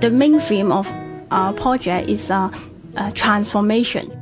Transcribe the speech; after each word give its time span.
the 0.00 0.10
main 0.10 0.40
theme 0.40 0.72
of 0.72 0.90
our 1.30 1.52
project 1.52 2.08
is 2.08 2.30
uh, 2.30 2.50
uh, 2.96 3.10
transformation. 3.12 4.16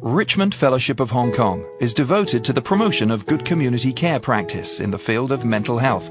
Richmond 0.00 0.54
Fellowship 0.54 1.00
of 1.00 1.10
Hong 1.10 1.32
Kong 1.32 1.64
is 1.80 1.94
devoted 1.94 2.44
to 2.44 2.52
the 2.52 2.62
promotion 2.62 3.10
of 3.10 3.26
good 3.26 3.44
community 3.44 3.92
care 3.92 4.20
practice 4.20 4.80
in 4.80 4.90
the 4.90 4.98
field 4.98 5.32
of 5.32 5.44
mental 5.44 5.78
health, 5.78 6.10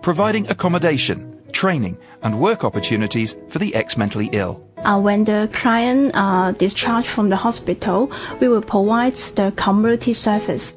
providing 0.00 0.48
accommodation, 0.48 1.40
training, 1.52 1.98
and 2.22 2.40
work 2.40 2.64
opportunities 2.64 3.36
for 3.48 3.58
the 3.58 3.74
ex-mentally 3.74 4.28
ill. 4.32 4.64
Uh, 4.78 4.98
when 4.98 5.24
the 5.24 5.48
client 5.52 6.12
uh, 6.14 6.52
discharged 6.52 7.08
from 7.08 7.28
the 7.28 7.36
hospital, 7.36 8.10
we 8.40 8.48
will 8.48 8.62
provide 8.62 9.14
the 9.36 9.52
community 9.56 10.14
service. 10.14 10.76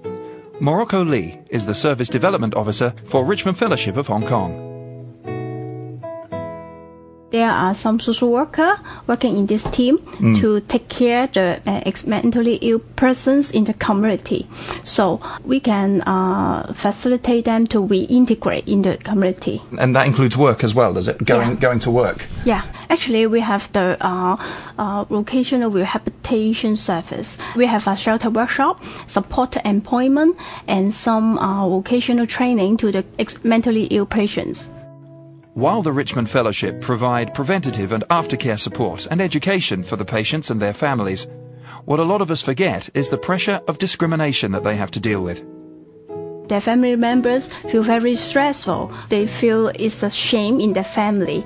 Morocco 0.59 1.03
Lee 1.03 1.39
is 1.49 1.65
the 1.65 1.73
Service 1.73 2.09
Development 2.09 2.55
Officer 2.55 2.93
for 3.05 3.25
Richmond 3.25 3.57
Fellowship 3.57 3.95
of 3.95 4.07
Hong 4.07 4.25
Kong. 4.25 4.72
There 7.33 7.49
are 7.49 7.73
some 7.73 7.97
social 7.99 8.29
worker 8.31 8.79
working 9.07 9.37
in 9.37 9.47
this 9.47 9.63
team 9.63 9.97
to 10.39 10.59
take 10.59 10.87
care 10.87 11.25
the 11.25 11.59
uh, 11.65 11.81
mentally 12.07 12.59
ill 12.61 12.77
persons 12.95 13.49
in 13.49 13.63
the 13.63 13.73
community. 13.73 14.47
So 14.83 15.19
we 15.43 15.59
can 15.59 16.01
uh, 16.01 16.71
facilitate 16.73 17.45
them 17.45 17.65
to 17.73 17.79
reintegrate 17.81 18.67
in 18.67 18.83
the 18.83 18.97
community. 18.97 19.63
And 19.79 19.95
that 19.95 20.05
includes 20.05 20.37
work 20.37 20.63
as 20.63 20.75
well, 20.75 20.93
does 20.93 21.07
it? 21.07 21.25
Going, 21.25 21.49
Yeah. 21.49 21.55
going 21.55 21.79
to 21.79 21.89
work. 21.89 22.27
Yeah, 22.45 22.61
actually, 22.91 23.25
we 23.25 23.39
have 23.39 23.67
the 23.73 23.97
uh, 23.99 24.37
uh, 24.77 25.03
vocational 25.05 25.71
rehabilitation 25.71 26.75
service. 26.75 27.39
We 27.55 27.65
have 27.65 27.87
a 27.87 27.95
shelter 27.95 28.29
workshop, 28.29 28.79
support 29.07 29.57
employment, 29.65 30.37
and 30.67 30.93
some 30.93 31.39
uh, 31.39 31.67
vocational 31.67 32.27
training 32.27 32.77
to 32.77 32.91
the 32.91 33.03
ex- 33.17 33.43
mentally 33.43 33.85
ill 33.85 34.05
patients. 34.05 34.69
While 35.55 35.83
the 35.83 35.91
Richmond 35.91 36.31
Fellowship 36.31 36.81
provide 36.81 37.35
preventative 37.35 37.91
and 37.91 38.03
aftercare 38.09 38.59
support 38.59 39.05
and 39.11 39.21
education 39.21 39.83
for 39.83 39.95
the 39.95 40.03
patients 40.03 40.49
and 40.49 40.59
their 40.59 40.73
families, 40.73 41.27
what 41.85 41.99
a 41.99 42.03
lot 42.03 42.21
of 42.21 42.31
us 42.31 42.41
forget 42.41 42.89
is 42.95 43.09
the 43.09 43.19
pressure 43.19 43.61
of 43.67 43.77
discrimination 43.77 44.51
that 44.53 44.63
they 44.63 44.75
have 44.75 44.89
to 44.89 44.99
deal 44.99 45.21
with. 45.21 45.45
Their 46.47 46.59
family 46.59 46.95
members 46.95 47.49
feel 47.69 47.83
very 47.83 48.15
stressful. 48.15 48.91
They 49.09 49.27
feel 49.27 49.67
it's 49.67 50.01
a 50.01 50.09
shame 50.09 50.59
in 50.59 50.73
their 50.73 50.83
family. 50.83 51.45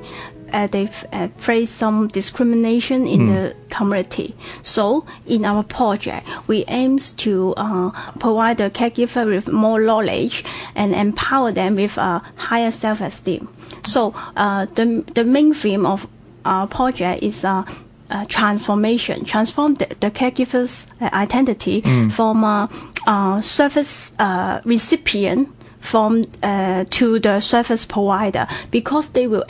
Uh, 0.53 0.67
they 0.67 0.89
uh, 1.11 1.27
face 1.37 1.69
some 1.69 2.07
discrimination 2.07 3.05
in 3.07 3.25
the 3.25 3.55
community. 3.69 4.35
So, 4.63 5.05
in 5.25 5.45
our 5.45 5.63
project, 5.63 6.27
we 6.47 6.63
aim 6.67 6.97
to 6.97 7.53
uh, 7.57 7.91
provide 8.19 8.57
the 8.57 8.69
caregiver 8.69 9.25
with 9.25 9.47
more 9.51 9.79
knowledge 9.81 10.43
and 10.75 10.93
empower 10.95 11.51
them 11.51 11.75
with 11.75 11.97
a 11.97 12.21
higher 12.35 12.71
self-esteem. 12.71 13.47
So, 13.85 14.13
uh, 14.35 14.65
the 14.75 15.03
the 15.13 15.23
main 15.23 15.53
theme 15.53 15.85
of 15.85 16.07
our 16.45 16.67
project 16.67 17.23
is 17.23 17.43
uh, 17.45 17.63
uh, 18.09 18.25
transformation, 18.25 19.25
transform 19.25 19.75
the, 19.75 19.87
the 19.99 20.09
caregiver's 20.11 20.91
uh, 21.01 21.09
identity 21.13 21.81
from 22.09 22.43
a 22.43 22.69
uh, 23.05 23.41
service 23.41 24.15
uh, 24.19 24.61
recipient 24.65 25.49
from 25.79 26.25
uh, 26.43 26.83
to 26.89 27.19
the 27.19 27.39
service 27.39 27.85
provider 27.85 28.47
because 28.71 29.09
they 29.09 29.27
will 29.27 29.43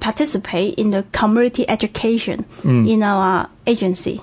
participate 0.00 0.74
in 0.74 0.90
the 0.90 1.04
community 1.12 1.68
education 1.68 2.44
in 2.64 3.02
our 3.02 3.48
agency. 3.66 4.20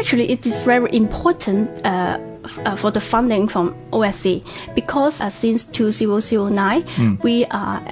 Actually, 0.00 0.30
it 0.30 0.44
is 0.46 0.58
very 0.58 0.92
important 0.94 1.68
uh, 1.86 2.18
uh, 2.64 2.74
for 2.76 2.90
the 2.90 3.00
funding 3.00 3.46
from 3.46 3.74
OSC 3.92 4.44
because 4.74 5.20
uh, 5.20 5.30
since 5.30 5.64
2009 5.64 7.18
we 7.22 7.44
are 7.46 7.82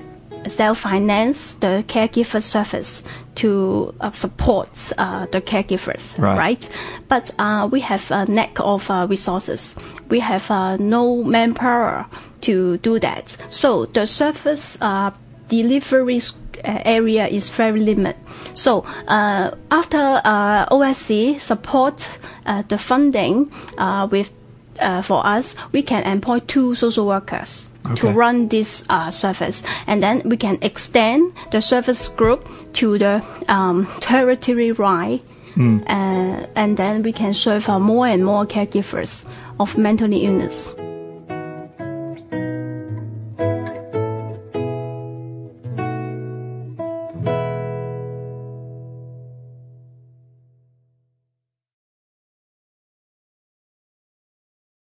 self-finance 0.47 1.57
the 1.57 1.85
caregiver 1.87 2.43
service 2.43 3.03
to 3.37 3.95
uh, 4.01 4.11
support 4.11 4.93
uh, 4.99 5.27
the 5.27 5.41
caregivers, 5.41 6.19
Right. 6.37 6.69
But 7.09 7.31
uh, 7.39 7.69
we 7.71 7.81
have 7.81 8.11
a 8.11 8.25
lack 8.27 8.59
of 8.61 8.91
uh, 8.91 9.07
resources. 9.09 9.77
We 10.09 10.21
have 10.21 10.51
uh, 10.51 10.77
no 10.77 11.23
manpower 11.23 12.07
to 12.43 12.79
do 12.79 12.99
that. 13.01 13.37
So 13.49 13.87
the 13.87 14.07
service 14.07 14.79
uh, 14.81 15.11
delivery 15.49 16.21
area 16.65 17.27
is 17.27 17.51
very 17.51 17.81
limited. 17.81 18.17
So 18.55 18.85
uh, 19.09 19.51
after 19.71 20.21
uh, 20.25 20.67
OSC 20.67 21.41
support 21.41 22.09
uh, 22.47 22.63
the 22.69 22.79
funding 22.79 23.51
uh, 23.79 24.09
with 24.11 24.33
uh, 24.81 25.03
for 25.03 25.25
us, 25.27 25.55
we 25.73 25.83
can 25.83 26.03
employ 26.05 26.41
two 26.41 26.75
social 26.75 27.07
workers 27.07 27.69
to 27.97 28.09
run 28.11 28.49
this 28.49 28.85
uh, 28.89 29.11
service, 29.11 29.63
and 29.87 30.03
then 30.03 30.23
we 30.25 30.37
can 30.37 30.59
extend 30.63 31.33
the 31.51 31.61
service 31.61 32.09
group 32.09 32.49
to 32.75 32.99
the 32.99 33.25
um, 33.49 33.87
territory 34.01 34.73
right, 34.73 35.23
uh, 35.59 36.47
and 36.57 36.77
then 36.77 37.03
we 37.03 37.13
can 37.13 37.35
serve 37.35 37.69
uh, 37.69 37.79
more 37.79 38.07
and 38.07 38.25
more 38.25 38.47
caregivers 38.47 39.29
of 39.59 39.77
mental 39.77 40.13
illness. 40.13 40.75